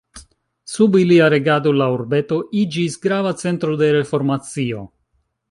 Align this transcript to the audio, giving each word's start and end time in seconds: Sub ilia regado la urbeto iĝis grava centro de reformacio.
Sub 0.75 0.95
ilia 1.01 1.27
regado 1.33 1.73
la 1.81 1.89
urbeto 1.97 2.39
iĝis 2.63 2.97
grava 3.05 3.35
centro 3.43 3.77
de 3.83 3.93
reformacio. 3.99 4.83